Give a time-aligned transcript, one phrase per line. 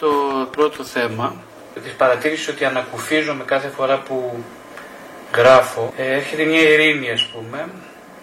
[0.00, 0.10] Το
[0.50, 1.34] πρώτο θέμα.
[1.82, 4.44] Της παρατήρηση ότι ανακουφίζομαι κάθε φορά που
[5.34, 5.92] γράφω.
[5.96, 7.68] Ε, έρχεται μια ειρήνη ας πούμε.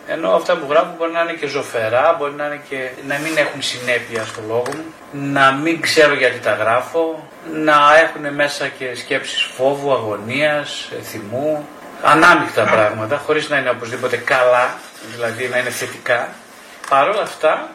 [0.07, 3.37] Ενώ αυτά που γράφω μπορεί να είναι και ζωφερά, μπορεί να, είναι και, να μην
[3.37, 8.95] έχουν συνέπεια στο λόγο μου, να μην ξέρω γιατί τα γράφω, να έχουν μέσα και
[8.95, 11.67] σκέψεις φόβου, αγωνίας, θυμού,
[12.03, 14.69] ανάμεικτα πράγματα, χωρίς να είναι οπωσδήποτε καλά,
[15.15, 16.29] δηλαδή να είναι θετικά.
[16.89, 17.69] Παρ' όλα αυτά,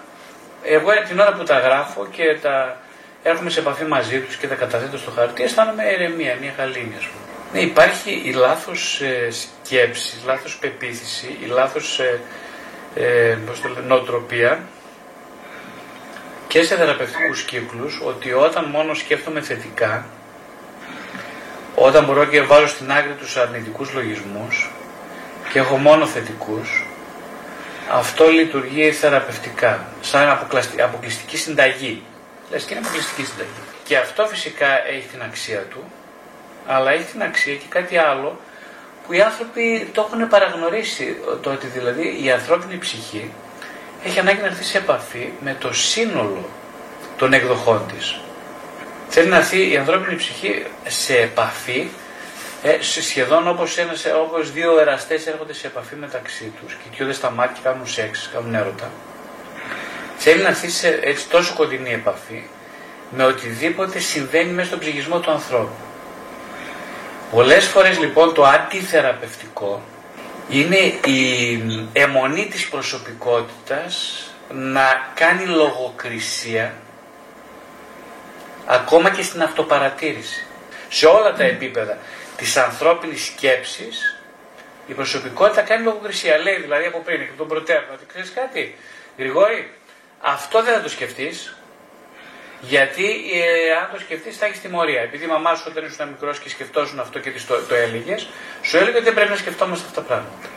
[0.62, 2.76] εγώ την ώρα που τα γράφω και τα
[3.22, 7.04] έρχομαι σε επαφή μαζί τους και τα καταθέτω στο χαρτί, αισθάνομαι ηρεμία, μια γαλήνη ας
[7.04, 7.24] πούμε.
[7.52, 12.20] Ναι, υπάρχει η λάθος ε, σκέψη, η λάθος πεποίθηση, η λάθος ε,
[12.94, 13.36] ε,
[13.86, 14.60] νοοτροπία
[16.48, 20.06] και σε θεραπευτικούς κύκλους ότι όταν μόνο σκέφτομαι θετικά,
[21.74, 24.70] όταν μπορώ και βάζω στην άκρη τους αρνητικούς λογισμούς
[25.52, 26.86] και έχω μόνο θετικούς,
[27.90, 30.48] αυτό λειτουργεί θεραπευτικά, σαν
[30.84, 32.02] αποκλειστική συνταγή.
[32.50, 33.62] Λες και είναι αποκλειστική συνταγή.
[33.84, 35.92] Και αυτό φυσικά έχει την αξία του,
[36.66, 38.40] αλλά έχει την αξία και κάτι άλλο
[39.06, 41.16] που οι άνθρωποι το έχουν παραγνωρίσει.
[41.42, 43.32] Το ότι δηλαδή η ανθρώπινη ψυχή
[44.04, 46.48] έχει ανάγκη να έρθει σε επαφή με το σύνολο
[47.16, 48.20] των εκδοχών της.
[49.08, 51.88] Θέλει να έρθει η ανθρώπινη ψυχή σε επαφή
[52.62, 57.54] ε, σχεδόν όπως, ένας, όπως δύο εραστές έρχονται σε επαφή μεταξύ τους, κοιτιούνται στα μάτια
[57.54, 58.90] και κάνουν σεξ, κάνουν έρωτα.
[60.22, 62.44] Θέλει να έρθει σε έτσι τόσο κοντινή επαφή
[63.10, 65.74] με οτιδήποτε συμβαίνει μέσα στον ψυχισμό του ανθρώπου.
[67.30, 69.82] Πολλές φορές λοιπόν το αντιθεραπευτικό
[70.48, 76.74] είναι η αιμονή της προσωπικότητας να κάνει λογοκρισία
[78.66, 80.44] ακόμα και στην αυτοπαρατήρηση.
[80.88, 81.98] Σε όλα τα επίπεδα
[82.36, 84.20] της ανθρώπινης σκέψης
[84.86, 86.38] η προσωπικότητα κάνει λογοκρισία.
[86.38, 88.76] Λέει δηλαδή από πριν και τον προτέρων ότι ξέρεις κάτι,
[89.18, 89.72] Γρηγόρη,
[90.20, 91.54] αυτό δεν θα το σκεφτείς,
[92.60, 95.00] γιατί ε, αν το σκεφτείς, θα έχεις τιμωρία.
[95.00, 98.28] Επειδή η μαμά σου όταν ήσουν μικρός και σκεφτόσουν αυτό και τη το, το έλεγες,
[98.62, 100.48] σου έλεγε ότι δεν πρέπει να σκεφτόμαστε αυτά τα πράγματα.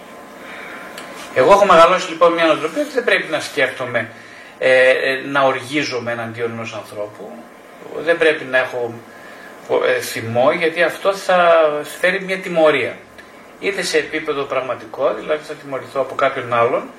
[1.36, 4.10] Εγώ έχω μεγαλώσει λοιπόν μια νοοτροπία ότι δεν πρέπει να σκέφτομαι
[4.58, 7.32] ε, ε, να οργίζομαι εναντίον ενός ανθρώπου.
[7.98, 8.94] Δεν πρέπει να έχω
[9.86, 11.54] ε, θυμό γιατί αυτό θα
[12.00, 12.98] φέρει μια τιμωρία.
[13.60, 16.90] Είτε σε επίπεδο πραγματικό, δηλαδή θα τιμωρηθώ από κάποιον άλλον,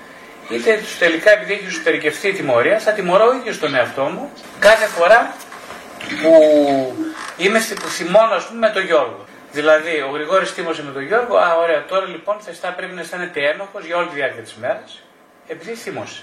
[0.50, 4.86] είτε τελικά επειδή έχει εσωτερικευτεί η τιμωρία, θα τιμωρώ ο ίδιος τον εαυτό μου κάθε
[4.86, 5.34] φορά
[6.20, 6.32] που
[7.36, 9.24] είμαι που θυμώνω, ας πούμε, με τον Γιώργο.
[9.52, 13.40] Δηλαδή, ο Γρηγόρης τίμωσε με τον Γιώργο, α, ωραία, τώρα λοιπόν θα πρέπει να αισθάνεται
[13.40, 15.02] ένοχος για όλη τη διάρκεια της μέρας,
[15.48, 16.20] επειδή θύμωσε.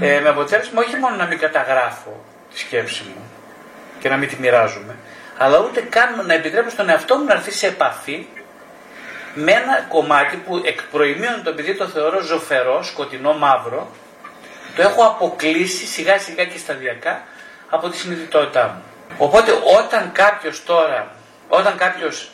[0.00, 3.22] Ε, με αποτέλεσμα όχι μόνο να μην καταγράφω τη σκέψη μου
[4.00, 4.96] και να μην τη μοιράζομαι,
[5.38, 8.26] αλλά ούτε καν να επιτρέπω στον εαυτό μου να έρθει σε επαφή
[9.44, 13.90] με ένα κομμάτι που εκ προημίων το επειδή το θεωρώ ζωφερό, σκοτεινό, μαύρο,
[14.76, 17.22] το έχω αποκλείσει σιγά σιγά και σταδιακά
[17.68, 18.82] από τη συνειδητότητά μου.
[19.18, 21.14] Οπότε όταν κάποιος τώρα,
[21.48, 22.30] όταν κάποιος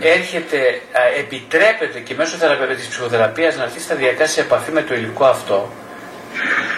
[0.00, 0.80] έρχεται,
[1.18, 2.36] επιτρέπεται και μέσω
[2.76, 5.72] της ψυχοθεραπείας να έρθει σταδιακά σε επαφή με το υλικό αυτό,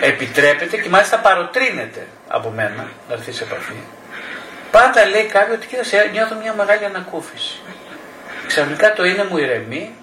[0.00, 3.74] επιτρέπεται και μάλιστα παροτρύνεται από μένα να έρθει σε επαφή.
[4.70, 7.60] Πάντα λέει κάποιος ότι κοίταξε, νιώθω μια μεγάλη ανακούφιση.
[8.46, 9.94] Ξαφνικά το είναι μου ηρεμεί,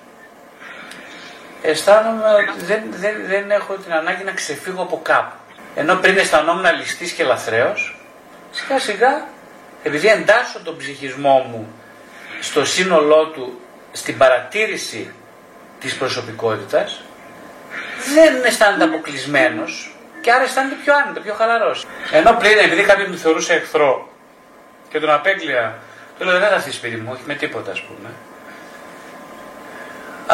[1.61, 5.35] αισθάνομαι ότι δεν, δεν, δεν έχω την ανάγκη να ξεφύγω από κάπου.
[5.75, 7.99] Ενώ πριν αισθανόμουν ληστής και λαθρέος,
[8.51, 9.27] σιγά σιγά,
[9.83, 11.73] επειδή εντάσσω τον ψυχισμό μου
[12.41, 13.59] στο σύνολό του,
[13.91, 15.13] στην παρατήρηση
[15.79, 17.01] της προσωπικότητας,
[18.13, 21.85] δεν αισθάνεται αποκλεισμένος και άρα αισθάνεται πιο άνετο, πιο χαλαρός.
[22.11, 24.09] Ενώ πριν, επειδή κάποιος με θεωρούσε εχθρό
[24.89, 25.75] και τον απέκλεια,
[26.19, 28.09] του λέω δεν θα έρθεις σπίτι μου, όχι με τίποτα ας πούμε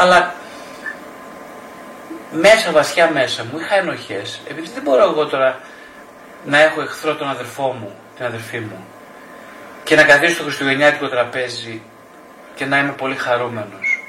[0.00, 0.34] αλλά
[2.30, 5.58] μέσα, βασιά μέσα μου είχα ενοχές, επειδή δεν μπορώ εγώ τώρα
[6.44, 8.84] να έχω εχθρό τον αδερφό μου, την αδερφή μου
[9.84, 11.82] και να καθίσω στο χριστουγεννιάτικο τραπέζι
[12.54, 14.02] και να είμαι πολύ χαρούμενος.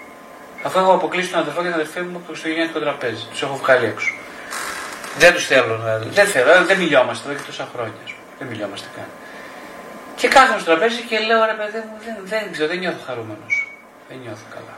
[0.63, 3.55] Αφού έχω αποκλείσει τον αδερφό και την αδερφή μου από το χριστουγεννιάτικο τραπέζι, τους έχω
[3.55, 4.13] βγάλει έξω.
[5.17, 6.09] Δεν τους θέλω, δηλαδή.
[6.09, 8.03] δεν θέλω, δεν μιλιόμαστε εδώ και τόσα χρόνια.
[8.39, 9.05] Δεν μιλιόμαστε καν.
[10.15, 13.53] Και κάθομαι στο τραπέζι και λέω ρε παιδί μου, δεν, δεν ξέρω, δεν νιώθω χαρούμενος.
[14.09, 14.75] Δεν νιώθω καλά.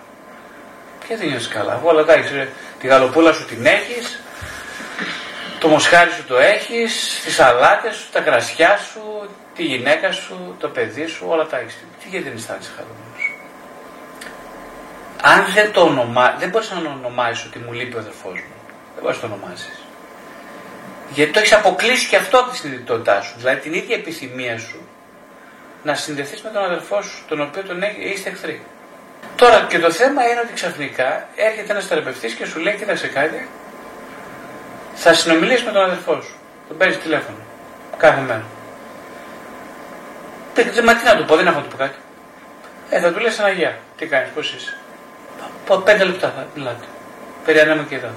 [1.08, 1.82] Και δεν νιώθει καλά.
[1.84, 4.20] Όλα εντάξει, τη γαλοπούλα σου την έχεις,
[5.60, 10.68] το μοσχάρι σου το έχεις, τις σαλάτες σου, τα κρασιά σου, τη γυναίκα σου, το
[10.68, 11.78] παιδί σου, όλα τα έχεις.
[12.04, 13.40] Τι γιατί δεν αισθάνεσαι χαρούμενος;
[15.22, 18.56] Αν δεν το ονομά, δεν μπορείς να ονομάσεις ότι μου λείπει ο αδερφός μου.
[18.94, 19.84] Δεν μπορείς να το ονομάσεις.
[21.10, 23.34] Γιατί το έχεις αποκλείσει και αυτό από τη συνειδητότητά σου.
[23.38, 24.88] Δηλαδή την ίδια επιθυμία σου
[25.84, 28.62] να συνδεθείς με τον αδερφό σου, τον οποίο τον είστε εχθροί.
[29.36, 33.50] Τώρα και το θέμα είναι ότι ξαφνικά έρχεται ένας θεραπευτής και σου λέει: Κοίταξε κάτι,
[34.94, 36.36] θα συνομιλήσει με τον αδερφό σου.
[36.68, 37.38] Τον παίρνεις τηλέφωνο
[37.98, 38.44] κάθε μέρα.
[40.84, 41.98] Μα τι να του πω, δεν έχω να του πω κάτι.
[42.90, 43.78] Ε, θα του λες ένα γεια.
[43.98, 44.78] Τι κάνεις, πώς είσαι.
[45.68, 46.86] Από πέντε λεπτά θα μιλάτε.
[47.46, 48.10] Περιανέμε και εδώ.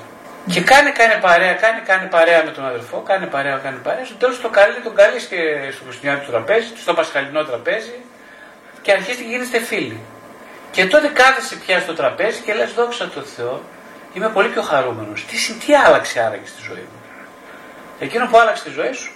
[0.47, 4.05] Και κάνει, κάνει παρέα, κάνει, κάνει παρέα με τον αδερφό, κάνει παρέα, κάνει παρέα.
[4.05, 5.37] Στο τέλος το καλεί, τον καλείς και
[5.73, 7.95] στο χριστιανικό τραπέζι, στο πασχαλινό τραπέζι
[8.83, 10.01] και αρχίζει και γίνεστε φίλοι.
[10.77, 13.63] Και τότε κάθεσαι πια στο τραπέζι και λες: Δόξα τω Θεώ,
[14.13, 15.25] είμαι πολύ πιο χαρούμενος.
[15.25, 17.01] Τι, τι άλλαξε άραγε στη ζωή μου;
[17.99, 19.13] Εκείνο που άλλαξε τη ζωή σου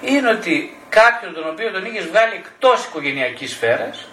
[0.00, 4.08] είναι ότι κάποιον τον οποίο τον είχες βγάλει εκτός οικογενειακής σφαίρας,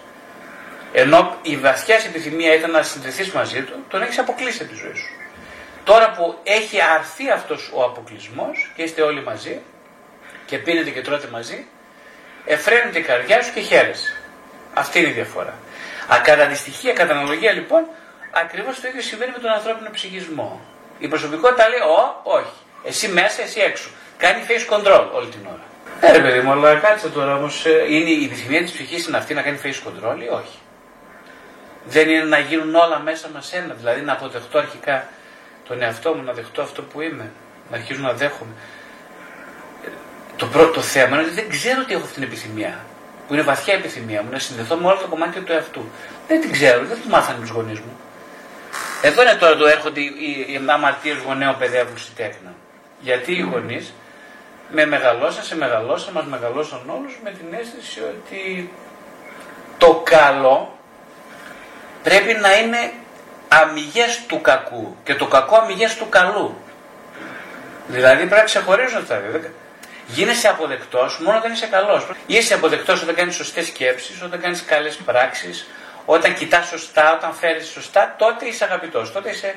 [0.92, 4.94] ενώ η βαθιά επιθυμία ήταν να συνδεθεί μαζί του, τον έχεις αποκλείσει από τη ζωή
[4.94, 5.10] σου.
[5.84, 9.60] Τώρα που έχει αρθεί αυτός ο αποκλεισμός και είστε όλοι μαζί
[10.46, 11.66] και πίνετε και τρώτε μαζί,
[12.44, 14.16] εφραίνεται η καρδιά σου και χαίρεσαι.
[14.74, 15.54] Αυτή είναι η διαφορά.
[16.12, 17.82] Α, κατά αντιστοιχεία, κατά αναλογία λοιπόν,
[18.30, 20.60] ακριβώς το ίδιο συμβαίνει με τον ανθρώπινο ψυχισμό.
[20.98, 22.56] Η προσωπικότητα λέει, Ω, όχι.
[22.84, 23.88] Εσύ μέσα, εσύ έξω.
[24.18, 25.64] Κάνει face control όλη την ώρα.
[26.00, 29.16] Ε, ρε παιδί μου, αλλά κάτσε τώρα όμως, ε, είναι η επιθυμία της ψυχής είναι
[29.16, 30.58] αυτή να κάνει face control ή όχι;
[31.84, 35.08] Δεν είναι να γίνουν όλα μέσα μας ένα, δηλαδή να αποδεχτώ αρχικά
[35.68, 37.30] τον εαυτό μου, να δεχτώ αυτό που είμαι,
[37.70, 38.52] να αρχίζω να δέχομαι.
[40.36, 42.84] Το πρώτο θέμα είναι ότι δεν ξέρω ότι έχω αυτή την επιθυμία,
[43.26, 45.84] που είναι βαθιά επιθυμία μου, να συνδεθώ με όλα τα κομμάτια του εαυτού.
[46.28, 47.98] Δεν την ξέρω, δεν την μάθανε τους γονείς μου.
[49.02, 52.54] Εδώ είναι τώρα το έρχονται οι, οι, οι αμαρτίες γονέων παιδεύουν στη τέκνα.
[53.00, 53.92] Γιατί οι γονείς
[54.70, 58.70] με μεγαλώσαν, σε μεγαλώσαν, μας μεγαλώσαν όλους με την αίσθηση ότι
[59.78, 60.78] το καλό
[62.02, 62.92] πρέπει να είναι
[63.48, 66.56] αμυγές του κακού και το κακό αμυγές του καλού.
[67.88, 69.20] Δηλαδή πρέπει να ξεχωρίζουν αυτά.
[70.06, 72.06] Γίνεσαι αποδεκτός μόνο όταν είσαι καλός.
[72.26, 75.66] Είσαι αποδεκτός όταν κάνεις σωστές σκέψεις, όταν κάνεις καλές πράξεις,
[76.04, 79.12] όταν κοιτάς σωστά, όταν φέρεις σωστά, τότε είσαι αγαπητός.
[79.12, 79.54] Τότε είσαι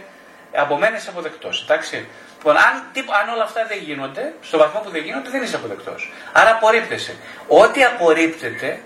[0.53, 1.61] από μένα είσαι αποδεκτός.
[1.63, 2.07] Εντάξει.
[2.37, 2.91] Λοιπόν, αν,
[3.21, 6.11] αν όλα αυτά δεν γίνονται, στο βαθμό που δεν γίνονται, δεν είσαι αποδεκτός.
[6.31, 7.15] Άρα απορρίπτεσαι.
[7.47, 8.81] Ό,τι απορρίπτεται,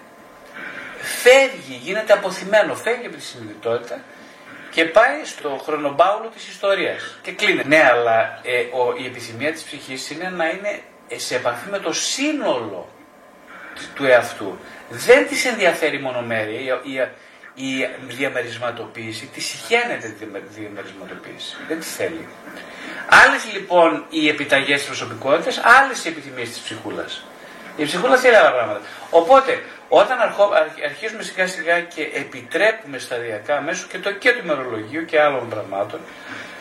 [1.02, 4.00] φεύγει, γίνεται αποθυμένο, φεύγει από τη συνειδητότητα
[4.72, 7.64] και πάει στο χρονοπάουλο της ιστορίας και κλείνει.
[7.66, 10.82] Ναι, αλλά ε, ο, η επιθυμία της ψυχής είναι να είναι
[11.16, 12.88] σε επαφή με το σύνολο
[13.96, 14.58] του εαυτού.
[14.90, 16.60] Δεν της ενδιαφέρει μονομέρεια.
[16.84, 16.94] Η,
[17.54, 20.26] η, η διαμερισματοποίηση, της συχαίνεται τη
[20.60, 21.56] διαμερισματοποίηση.
[21.68, 22.28] Δεν τη θέλει.
[23.10, 27.24] Άλλες λοιπόν οι επιταγές της προσωπικότητας, άλλες οι επιθυμίες της ψυχούλας.
[27.76, 28.82] Η ψυχούλα θέλει άλλα πράγματα.
[29.10, 30.18] Οπότε, όταν
[30.86, 36.00] αρχίζουμε σιγά σιγά και επιτρέπουμε σταδιακά μέσω και, το, και του ημερολογίου και άλλων πραγμάτων,
[36.00, 36.53] ε,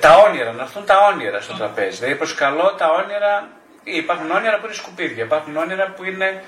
[0.00, 1.96] τα όνειρα, να έρθουν τα όνειρα στο τραπέζι.
[1.96, 3.48] Δηλαδή, προσκαλώ τα όνειρα.
[3.84, 6.42] Υπάρχουν όνειρα που είναι σκουπίδια, υπάρχουν όνειρα που είναι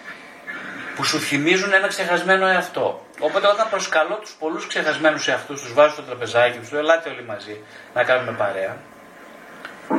[0.96, 3.06] που σου θυμίζουν ένα ξεχασμένο εαυτό.
[3.20, 7.60] Οπότε όταν προσκαλώ τους πολλούς ξεχασμένους εαυτούς, τους βάζω στο τραπεζάκι τους, ελάτε όλοι μαζί
[7.94, 8.76] να κάνουμε παρέα.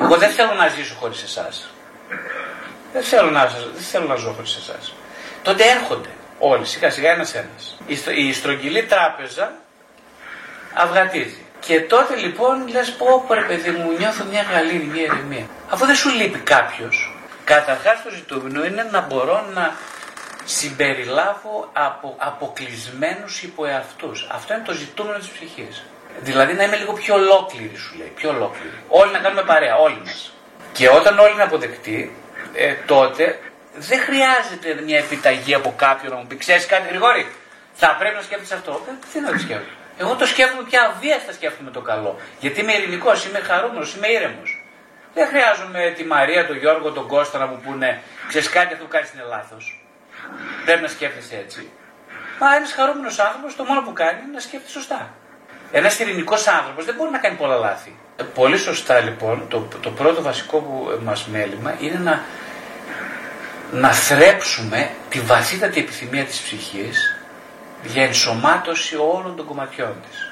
[0.02, 1.74] Εγώ δεν θέλω να ζήσω χωρίς εσάς.
[2.94, 4.94] Δεν θέλω να, δεν θέλω να ζω χωρίς εσάς.
[5.44, 6.10] Τότε έρχονται
[6.40, 8.06] όλοι, σιγά σιγά ένα ένα.
[8.16, 9.54] Η στρογγυλή τράπεζα
[10.74, 11.45] αυγατίζει.
[11.66, 15.46] Και τότε λοιπόν λες: Πω, πω, παιδί μου, νιώθω μια γαλήνη, μια ηρεμία.
[15.70, 19.76] Αφού δεν σου λείπει κάποιος, καταρχάς το ζητούμενο είναι να μπορώ να
[20.46, 24.28] συμπεριλάβω από αποκλεισμένους υποεαυτούς.
[24.32, 25.84] Αυτό είναι το ζητούμενο της ψυχής.
[26.20, 28.76] Δηλαδή να είμαι λίγο πιο ολόκληρη σου λέει, πιο ολόκληρη.
[28.88, 30.34] Όλοι να κάνουμε παρέα, όλοι μας.
[30.74, 32.16] Και όταν όλοι είναι αποδεκτοί,
[32.54, 33.40] ε, τότε
[33.76, 37.32] δεν χρειάζεται μια επιταγή από κάποιον να μου πει ξέρεις κάτι Γρηγόρη,
[37.74, 38.72] θα πρέπει να σκέφτεσαι αυτό.
[38.90, 39.85] Ε, τι να το σκέφτομαι.
[39.98, 42.20] Εγώ το σκέφτομαι πια αβίαστα σκέφτομαι το καλό.
[42.40, 44.64] Γιατί είμαι ειρηνικό, είμαι χαρούμενος, είμαι ήρεμος.
[45.14, 48.92] Δεν χρειάζομαι τη Μαρία, τον Γιώργο, τον Κώστα να μου πούνε ξέρεις κάτι αυτό που
[48.92, 49.86] κάνεις είναι λάθος.
[50.66, 51.70] Πρέπει να σκέφτεσαι έτσι.
[52.40, 55.14] Μα ένας χαρούμενος άνθρωπος το μόνο που κάνει είναι να σκέφτεται σωστά.
[55.72, 57.96] Ένας ειρηνικός άνθρωπος δεν μπορεί να κάνει πολλά λάθη.
[58.16, 62.24] Ε, πολύ σωστά λοιπόν, το, το πρώτο βασικό που μας μέλημα είναι να,
[63.72, 67.16] να θρέψουμε τη βαθύτατη επιθυμία της ψυχής
[67.86, 70.32] για ενσωμάτωση όλων των κομματιών της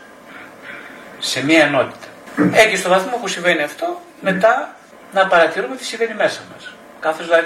[1.20, 2.08] σε μία ενότητα.
[2.54, 4.76] Έτσι στο βαθμό που συμβαίνει αυτό, μετά
[5.14, 6.74] να παρατηρούμε τι συμβαίνει μέσα μας.
[7.00, 7.46] Καθώς δηλαδή,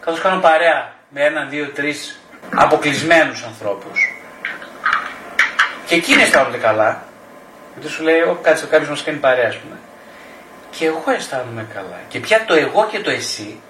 [0.00, 2.20] καθώς κάνω παρέα με έναν, δύο, τρεις
[2.54, 4.14] αποκλεισμένους ανθρώπους.
[5.86, 7.02] Και εκείνοι αισθάνονται καλά.
[7.72, 9.76] Γιατί σου λέει, Όχι, κάτσε κάποιος μας κάνει παρέα, ας πούμε.
[10.70, 12.00] Και εγώ αισθάνομαι καλά.
[12.08, 13.60] Και πια το εγώ και το εσύ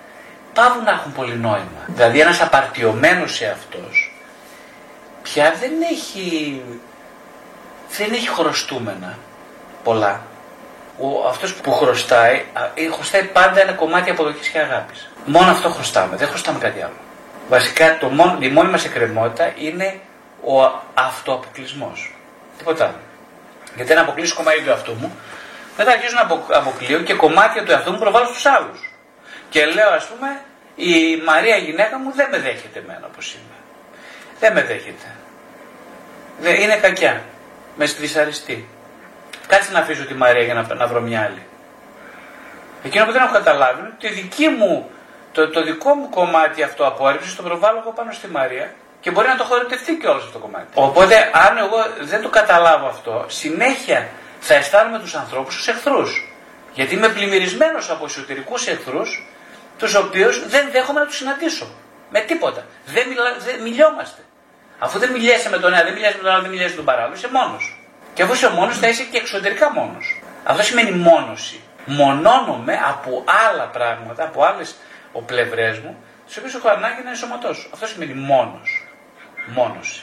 [0.55, 1.85] πάβουν να έχουν πολύ νόημα.
[1.87, 4.04] Δηλαδή ένας απαρτιωμένος σε αυτός
[5.25, 6.63] πια δεν έχει,
[7.97, 9.19] δεν έχει χρωστούμενα
[9.85, 10.21] πολλά.
[10.99, 12.45] Ο, αυτός που χρωστάει,
[12.93, 15.11] χρωστάει πάντα ένα κομμάτι αποδοχής και αγάπης.
[15.25, 16.99] Μόνο αυτό χρωστάμε, δεν χρωστάμε κάτι άλλο.
[17.49, 20.01] Βασικά το μόνο, η μόνη μας εκκρεμότητα είναι
[20.45, 20.63] ο
[20.95, 22.15] αυτοαποκλεισμός.
[22.59, 23.01] Τίποτα άλλο.
[23.77, 25.17] Γιατί αν αποκλείσω κομμάτι του εαυτού μου,
[25.77, 28.93] μετά αρχίζω να αποκλείω και κομμάτια του εαυτού μου προβάλλω στους άλλους.
[29.49, 30.41] Και λέω ας πούμε,
[30.75, 33.64] η Μαρία η γυναίκα μου δεν με δέχεται εμένα όπως είμαι.
[34.45, 35.09] Δεν με δέχεται.
[36.41, 37.23] Δεν, είναι κακιά.
[37.77, 38.69] Με δυσαρεστεί.
[39.47, 41.43] Κάτσε να αφήσω τη Μαρία για να, να βρω μια άλλη.
[42.85, 44.91] Εκείνο που δεν έχω καταλάβει είναι ότι δική μου,
[45.33, 49.29] το, το δικό μου κομμάτι αυτό απόρριψη το προβάλλω εγώ πάνω στη Μαρία και μπορεί
[49.29, 50.67] να το χωρητευτεί και όλο αυτό το κομμάτι.
[50.75, 54.09] Οπότε, αν εγώ δεν το καταλάβω αυτό, συνέχεια
[54.41, 56.35] θα αισθάνομαι τους ανθρώπους ως εχθρούς.
[56.73, 59.27] Γιατί είμαι πλημμυρισμένος από εσωτερικούς εχθρούς,
[59.79, 61.67] τους οποίους δεν δέχομαι να τους συναντήσω.
[62.11, 62.67] Με τίποτα.
[62.87, 64.23] Δεν, μιλά, δεν μιλιόμαστε.
[64.85, 66.85] Αφού δεν μιλιέσαι με τον ένα, δεν μιλιέσαι με τον άλλο, δεν μιλιέσαι με τον
[66.85, 67.77] παράλληλο, είσαι μόνος.
[68.15, 70.23] Και αφού είσαι μόνος, θα είσαι και εξωτερικά μόνος.
[70.45, 71.61] Αυτό σημαίνει μόνωση.
[71.87, 74.75] Μονώνομαι από άλλα πράγματα, από άλλες
[75.27, 75.97] πλευρέ μου,
[76.29, 77.69] τι οποίες έχω ανάγκη να ενσωματώσω.
[77.73, 78.87] Αυτό σημαίνει μόνος.
[79.47, 80.03] Μόνωση.